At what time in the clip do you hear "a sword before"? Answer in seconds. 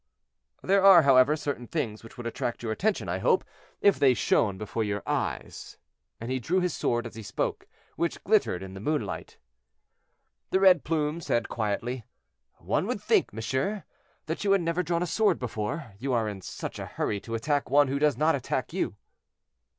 15.03-15.93